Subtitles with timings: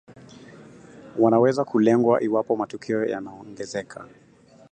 [1.19, 4.07] wanaweza kulengwa iwapo matukio yanaongezeka